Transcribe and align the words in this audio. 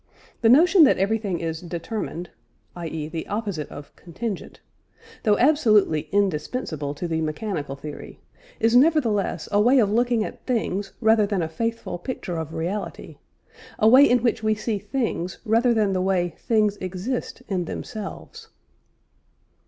The 0.41 0.49
notion 0.49 0.83
that 0.85 0.97
everything 0.97 1.39
is 1.39 1.61
"determined" 1.61 2.31
(i.e. 2.75 3.07
the 3.07 3.27
opposite 3.27 3.69
of 3.69 3.95
"contingent"), 3.95 4.59
though 5.21 5.37
absolutely 5.37 6.09
indispensable 6.11 6.95
to 6.95 7.07
the 7.07 7.21
mechanical 7.21 7.75
theory, 7.75 8.19
is 8.59 8.75
nevertheless 8.75 9.47
a 9.51 9.61
way 9.61 9.77
of 9.77 9.91
looking 9.91 10.23
at 10.23 10.43
things 10.47 10.93
rather 11.01 11.27
than 11.27 11.43
a 11.43 11.47
faithful 11.47 11.99
picture 11.99 12.37
of 12.37 12.55
reality 12.55 13.19
a 13.77 13.87
way 13.87 14.03
in 14.09 14.23
which 14.23 14.41
we 14.41 14.55
see 14.55 14.79
things 14.79 15.37
rather 15.45 15.71
than 15.71 15.93
the 15.93 16.01
way 16.01 16.29
things 16.29 16.77
exist 16.77 17.43
in 17.47 17.65
themselves. 17.65 18.47